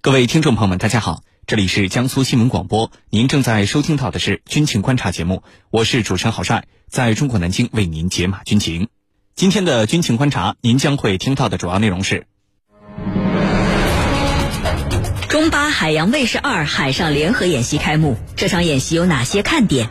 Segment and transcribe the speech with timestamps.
[0.00, 8.86] 各位听众朋友们，大家好，这里是江苏新闻广播，您正在收听到的是军情观察节目，我是主持人郝帅，在中国南京为您解码军情。
[9.34, 12.26] 今天的军情观察，您将会听到的主要内容是：
[15.28, 19.90] 中巴海洋卫士二海上联合演习开幕，这场演习有哪些看点？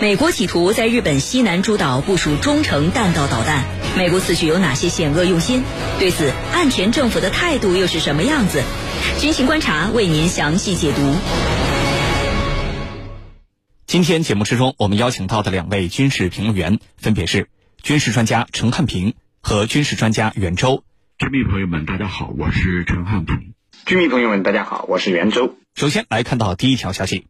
[0.00, 3.64] 美国企图在日本西南诸岛部署中程弹道导弹，
[3.96, 5.62] 美国此举有哪些险恶用心？
[6.00, 8.64] 对此，岸田政府的态度又是什么样子？
[9.18, 11.14] 军情观察为您详细解读。
[13.86, 17.48] 今天节目之中，我们邀请到的两位军事评论员分别是
[17.82, 20.84] 军事专家陈汉平和军事专家袁周。
[21.18, 23.54] 军迷朋友们，大家好，我是陈汉平。
[23.84, 25.56] 军迷朋友们，大家好，我是袁周。
[25.74, 27.26] 首先来看到第一条消息：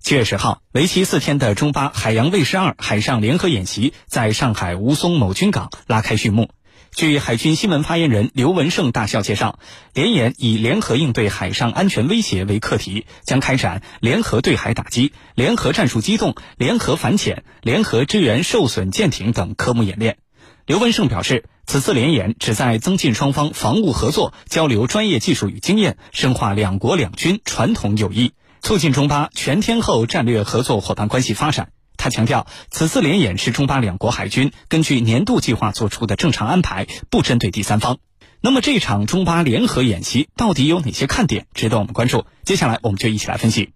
[0.00, 6.50] 七月十号，为期四天的中巴海洋卫士二海上联合演习在上海吴淞某军港拉开序幕。
[6.94, 9.58] 据海军新闻发言人刘文胜大校介绍，
[9.94, 20.18] 联演以联合应对海上安全威胁为课题，将开展联合对海打击、联合战术机动、联合反潜、联合支援受损舰艇等科目演练。
[20.66, 31.70] 刘文胜表示，此次联演旨在增进双方防务合作，交流专业技术与经验，深化两国两军传统友谊，促进中巴全天候战略合作伙伴关系发展。
[32.02, 37.98] 他强调，此次联演是中巴两国海军根据年度计划做出的正常安排，不针对第三方。
[38.40, 42.26] 那么，这场中巴联合演习到底有哪些看点值得我们关注？
[42.42, 43.70] 接下来，我们就一起来分析。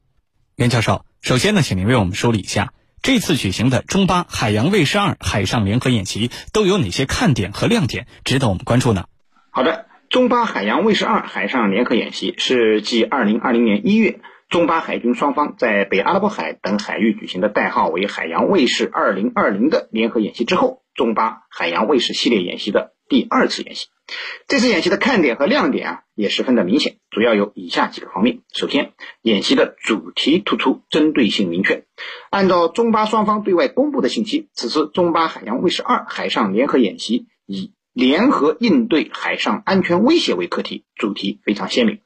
[0.57, 9.05] 袁教授，首先呢，请您为我们梳理一下这次举行的中巴海洋卫士二海上联合演习都有哪些看点和亮点值得我们关注呢？
[9.53, 14.19] 好的，中巴海洋卫士二海上联合演习是继二零二零年一月。
[14.49, 23.89] 中巴海军双方在北阿拉伯海等海域举行的代号为“海洋卫士二零二零”的联合演习之后，中巴海洋卫士系列演习的第二次演习。
[24.47, 28.39] 这次演习的看点和亮点啊，也十分的明显，主要有以下几个方面。
[28.53, 31.85] 首先，演习的主题突出，针对性明确。
[32.31, 42.01] 按照中巴双方对外公布的信息，此次中巴海洋卫士二海上联合演习以联合应对海上安全威胁为课题，主题非常鲜明。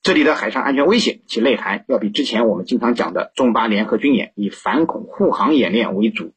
[0.00, 6.34] 这里的海上安全威胁，其内涵要比之前我们经常讲的中巴联合军演以反恐护航演练为主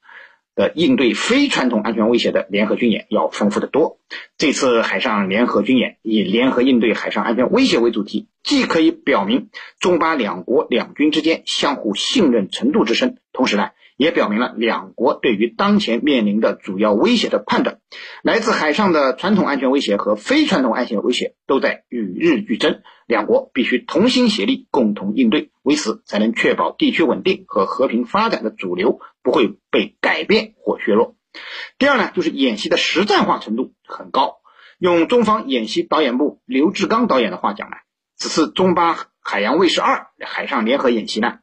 [0.56, 4.00] 的应对非传统安全威胁的联合军演要丰富的多。
[4.36, 13.70] 这次海上联合军演以联合应对海上安全威胁为主题，既可以表明中巴两国两军之间相互信任程度之深，同时呢。
[13.98, 17.80] 也表明了两国对于当前面临的主要威胁的判断，
[18.22, 31.16] 来自海上的传统安全威胁和非传统安全威胁都在与日俱增，两国必须同心协力，共同应对，为此才能确保地区稳定和和平发展的主流不会被改变或削弱。
[31.80, 34.38] 第二呢，就是演习的实战化程度很高，
[34.78, 37.78] 用中方演习导演部刘志刚导演的话讲呢，
[38.16, 41.40] 此次中巴海洋卫士二海上联合演习呢，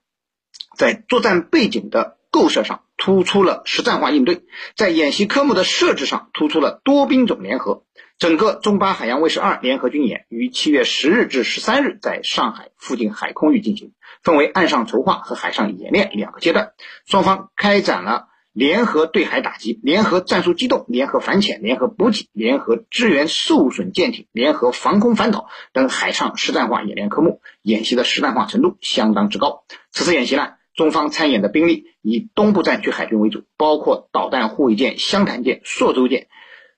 [0.77, 4.43] 在作战背景的构设上突出了实战化应对，
[4.75, 7.85] 在演习科目的设置上突出了多兵种联合。
[8.19, 13.93] 整个中巴海洋卫士二联合军演于七月十日至十三日在上海附近海空域进行，
[14.25, 16.73] 分为岸上筹划和海上演练两个阶段。
[17.07, 29.63] 双方开展了联合对海打击、联合战术机动、联合反潜、联合补给、联合支援受损舰艇、联合防空反导等海上实战化演练科目，演习的实战化程度相当之高。
[29.93, 30.55] 此次演习呢？
[30.75, 36.27] 中方参演的兵力以东部战区海军为主，包括导弹护卫舰湘潭舰、朔州舰、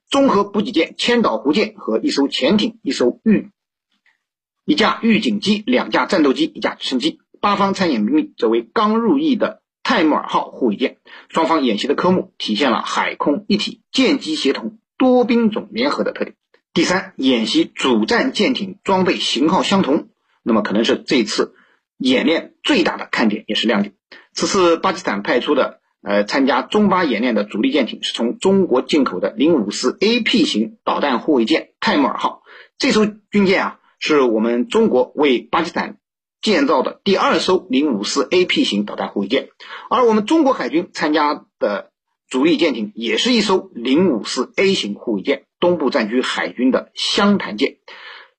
[0.07, 3.49] 综合补给舰千岛湖舰和一艘潜艇、一艘预、
[4.65, 7.19] 一架预警机、两架战斗机、一架直升机。
[7.39, 10.97] 八方参演兵力则为刚入役的泰穆尔号护卫舰。
[11.29, 16.35] 双方演习的科目体现了海空一体、舰机协同、多兵种联合的特点。
[16.73, 20.09] 第三，演习主战舰艇装备型号相同，
[20.43, 21.55] 那么可能是这次。
[21.97, 23.93] 演练最大的看点也是亮点。
[24.33, 32.43] 此次巴基斯坦派出的呃参加中巴演练的主力舰艇是从中国进口的零五四 AP 型导弹护卫舰泰穆尔号。
[32.77, 35.97] 这艘军舰啊，是我们中国为巴基斯坦
[36.41, 39.49] 建造的第二艘零五四 AP 型导弹护卫舰。
[39.89, 41.91] 而我们中国海军参加的
[42.29, 47.77] 主力舰艇也是一艘零五四 A 型护卫舰，东部战区海军的湘潭舰。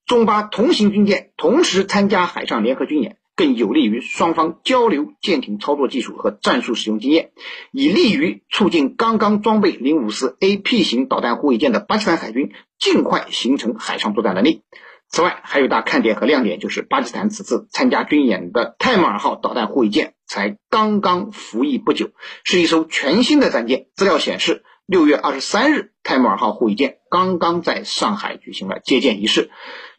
[0.06, 3.18] 中巴同型军舰同时参加海上联合军演。
[3.38, 7.31] 更有利于双方交流舰艇操作技术和战术使用经验，
[7.70, 12.50] 以利于促进刚刚装备零五四 AP 型导弹护卫舰的巴基斯坦海军
[12.81, 14.64] 尽快形成海上作战能力。
[15.08, 22.11] 此外，还有大看点和亮点就是巴基斯坦此次参加军演的泰马尔号导弹护卫舰才刚刚服役不久，
[22.43, 23.87] 是一艘全新的战舰。
[23.94, 29.49] 资料显示，六月二十三日，泰马尔号护卫舰刚刚在上海举行了接舰仪式，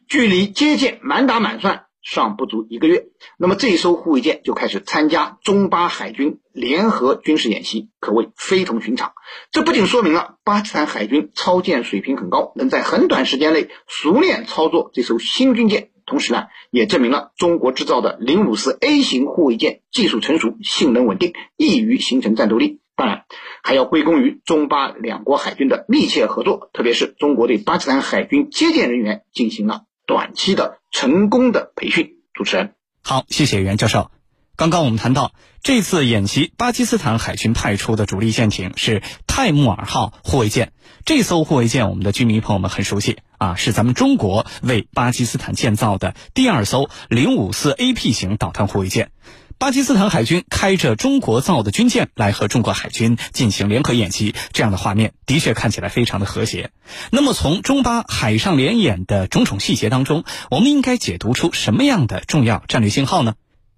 [0.06, 1.86] 距离接舰满打满算。
[2.02, 3.06] 尚不足一个月，
[3.36, 9.12] 那么这一艘护卫舰就开始参加中巴海军联合军事演习，可谓非同寻常。
[9.50, 22.80] 这不仅说明了巴基斯坦海军操舰水平很高，能在很短时间内熟练操作这艘新军舰，同时呢，也证明了中国制造的零五四 A 型护卫舰技术成熟、性能稳定，易于形成战斗力。
[22.96, 23.24] 当然，
[23.62, 29.84] 还要归功于中巴两国海军的密切合作，特别是中国对巴基斯坦海军接舰人员进行了。
[30.10, 34.10] 短期的成功的培训，主持人好，谢谢袁教授。
[34.56, 40.72] 刚刚我们谈到这次演习，巴基斯坦海军派出的主力舰艇是泰穆尔号护卫舰。
[41.04, 49.12] 这艘护卫舰，我们的军迷朋友们很熟悉啊，是咱们中国为巴基斯坦建造的第二艘零五四 AP 型导弹护卫舰。
[49.60, 56.70] 巴基斯坦海军开着中国造的军舰来和中国海军进行联合演习，这样的画面的确看起来非常的和谐。
[57.12, 63.34] 那么，从中巴海上联演的种种细节当中，我们应该解读出什么样的重要战略信号呢？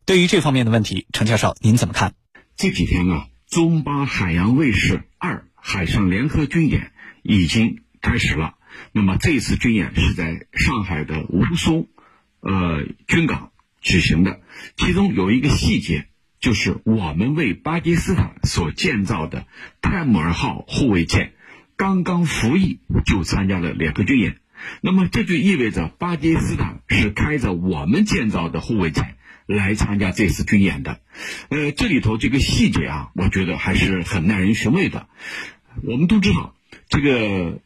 [0.07, 2.15] 对于这方面的问题，程教授您怎么看？
[2.57, 6.93] 这几天啊，中巴海洋卫士二海上联合军演
[7.25, 8.55] 已经开始了。
[8.93, 11.89] 那么，这次军演是在上海的吴淞，
[12.39, 13.51] 呃，军港。
[13.83, 14.41] 举行的，
[14.77, 16.07] 其中有一个细节，
[16.41, 19.47] 就是我们为巴基斯坦所建造的
[19.81, 21.35] 泰姆尔号护卫舰
[21.77, 24.39] 刚刚服役就参加了联合军演，
[24.81, 31.01] 那么这就意味着巴基斯坦是开着我们建造的护卫舰来参加这次军演的。
[31.49, 35.09] 呃，这里头这个细节啊，我觉得还是很耐人寻味的。
[35.83, 36.55] 我们都知道，
[36.89, 37.61] 这个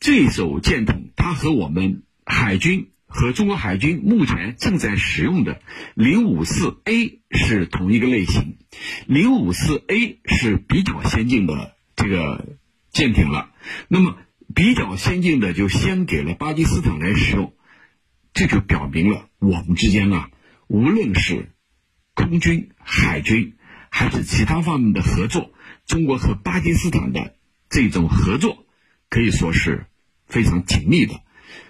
[0.00, 2.89] 这艘舰艇它和我们海军。
[3.12, 5.60] 和中国海军目前正在使用的
[5.94, 8.56] 零五四 A 是同一个类型，
[9.06, 12.56] 零五四 A 是比较先进的这个
[12.92, 13.50] 舰艇了。
[13.88, 14.16] 那么
[14.54, 17.52] 比较先进的就先给了巴基斯坦来使用，
[18.32, 20.30] 这就表明了我们之间啊，
[20.68, 21.50] 无论是
[22.14, 23.56] 空军、海军
[23.90, 25.52] 还是其他方面的合作，
[25.84, 27.34] 中国和巴基斯坦的
[27.68, 28.66] 这种合作
[29.08, 29.86] 可以说是
[30.28, 31.20] 非常紧密的。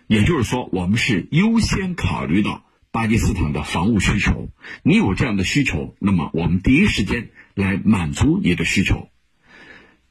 [0.06, 4.50] 也就是说，我们是优先考虑到巴基斯坦的防务需求。
[4.82, 9.08] 你有这样的需求，那么我们第一时间来满足你的需求。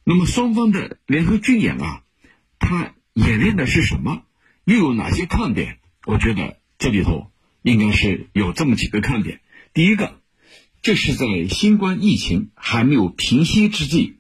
[0.04, 2.04] 那么双方的联合军演啊，
[2.58, 4.24] 它演练的是什么？
[4.64, 5.80] 又有哪些看点？
[6.06, 7.32] 我觉得这里头
[7.62, 9.42] 应该是有这么几个看点。
[9.74, 10.22] 第一个，
[10.82, 14.18] 这是在新冠疫情还没有平息之际，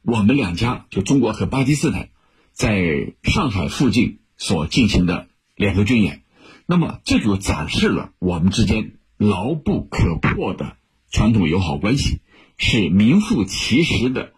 [0.00, 2.08] 我们两家就中国和巴基斯坦
[2.52, 4.18] 在上海附近。
[4.42, 6.24] 所进行的联合军演，
[6.66, 10.76] 那么这就展示了我们之间牢不可破的
[11.12, 12.18] 传统友好关系，
[12.58, 14.32] 是名副其实的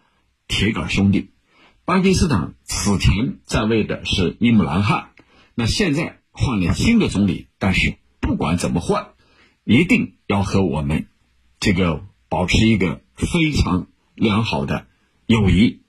[0.47, 1.31] 铁杆兄弟。
[1.85, 5.09] 巴基斯坦此前在位的是伊姆兰汗，
[5.55, 9.07] 那现在换了新的总理，但是不管怎么换，
[9.63, 11.07] 一定要和我们
[11.59, 14.85] 这个保持一个非常良好的
[15.25, 15.81] 友谊，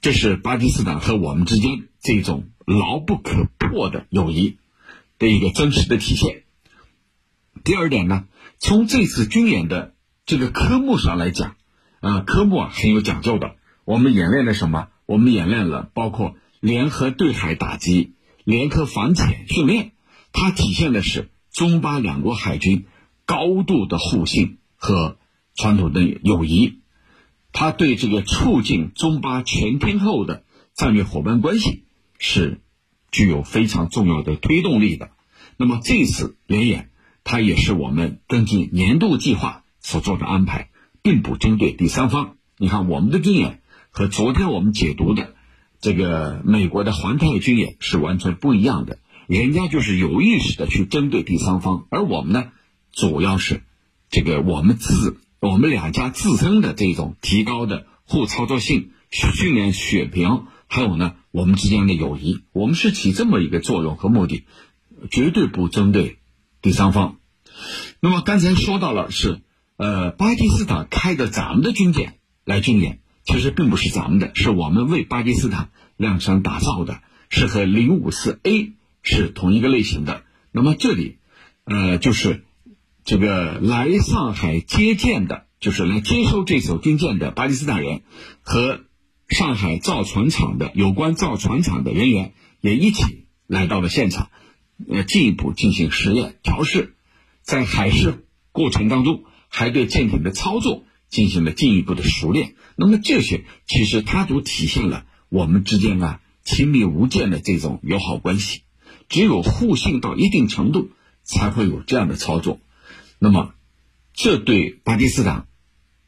[0.00, 2.48] 这是巴基斯坦和我们之间这种。
[2.66, 4.58] 牢不可破的友谊
[5.18, 6.44] 的一个真实的体现。
[7.64, 8.24] 第二点呢，
[8.58, 9.94] 从这次军演的
[10.26, 11.56] 这个科目上来讲，
[12.00, 13.56] 啊，科目啊很有讲究的。
[13.84, 14.88] 我们演练了什么？
[15.06, 18.14] 我们演练了包括联合对海打击、
[18.44, 19.92] 联合反潜训练，
[20.32, 22.86] 它体现的是中巴两国海军
[23.26, 25.18] 高度的互信和
[25.54, 26.80] 传统的友谊。
[27.52, 30.44] 它对这个促进中巴全天候的
[30.74, 31.84] 战略伙伴关系。
[32.24, 32.60] 是
[33.10, 35.10] 具有非常重要的推动力的。
[35.56, 36.88] 那么这次联演，
[37.24, 40.70] 它也是我们根据年度计划所做的安排，
[41.02, 42.36] 并不针对第三方。
[42.56, 43.60] 你看，我们的军演
[43.90, 45.34] 和昨天我们解读的
[45.80, 49.00] 这个美国的环太军演是完全不一样的。
[49.26, 52.52] 人家就是有意识的去针对第三方，而我们呢，
[52.92, 53.64] 主要是
[54.10, 60.44] 这个我们自我们两家自身的这种提高的互操作性、训练水平。
[60.72, 64.46] 还有呢，我们之间的友谊，我们是起这么一个作用和目的，
[65.10, 66.16] 绝对不针对
[66.62, 67.18] 第三方。
[68.00, 69.42] 那么刚才说到了是，
[69.76, 72.14] 呃，巴基斯坦开的咱们的军舰
[72.46, 80.22] 来军演，其实并不是咱们的，是我们为巴基斯坦量身打造的，是和零五四 A 是同一个类型的。
[80.52, 81.18] 那么这里，
[81.64, 82.44] 呃，就是
[83.04, 88.00] 这个来上海接见的，就是来接收这艘军舰的巴基斯坦人
[88.40, 88.80] 和。
[89.32, 94.30] 上海造船厂的有关造船厂的人员也一起来到了现场，
[94.88, 96.94] 呃，进一步进行实验调试，
[97.42, 102.54] 在海试过程当中，还对舰艇的操作进行了进一步的熟练。
[102.76, 108.62] 那么这些其实它都体现了我们之间啊亲密无间的这种友好关系。
[109.08, 110.90] 只有互信到一定程度，
[111.22, 112.60] 才会有这样的操作。
[113.18, 113.52] 那么，
[114.14, 115.46] 这对巴基斯坦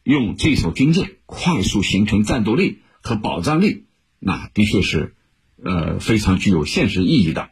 [0.02, 3.84] 用这艘军舰快速形成战斗力和保障力，
[4.18, 5.14] 那的确是
[5.62, 7.50] 呃非常具有现实意义的。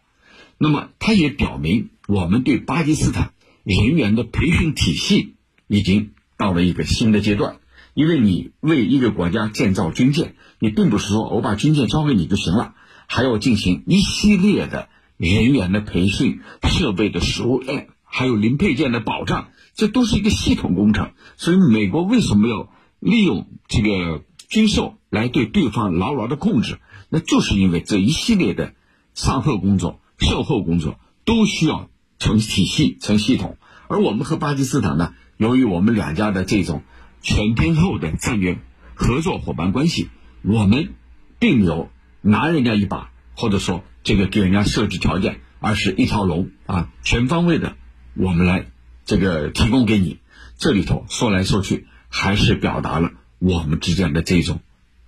[0.56, 3.32] 那么，它也表明我们对巴基斯坦
[3.62, 5.34] 人员的培训体系
[5.68, 7.58] 已经到了一个新的阶段。
[7.94, 12.74] 因为你为一个国家建造军舰，你并不是说我把军舰交给你就行了，
[13.06, 21.10] 还要进行一系列的人员的培训、设备的熟练，还有零配件的保障，这都是一个系统工程。
[21.36, 26.78] 所以，美国为什么要利用这个军售来对对方牢牢的控制？
[27.08, 28.74] 那就是因为这一系列的
[29.14, 29.98] 善后工作。
[30.18, 31.90] 售后工作都需要
[32.20, 33.56] 成体系、成系统，
[33.88, 36.84] 而我们和巴基斯坦呢，由于我们两家的这种
[37.22, 38.60] 全天候的战略
[38.94, 40.10] 合作伙伴关系，
[40.42, 40.94] 我们
[41.40, 41.90] 并没有
[42.20, 47.74] 拿人家一把，或者说这个给人家设置条件，而是一条龙啊，全方位的
[48.14, 48.66] 我们来
[49.04, 50.20] 这个提供给你。
[50.56, 53.10] 这里头说来说去，还是表达了
[53.42, 54.60] 我们之间的这种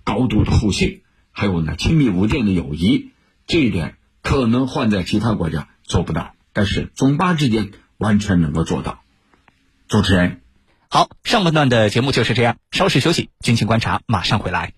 [0.03, 1.01] 高度的互信，
[1.31, 3.11] 还有呢亲密无间的友谊，
[3.47, 3.95] 这一点。
[4.27, 9.03] 可能换在其他国家做不到，但是中巴之间完全能够做到。
[9.87, 10.41] 主持人，
[10.89, 14.73] 好，上半段的节目就是这样，稍事休息，敬请观察马上回来。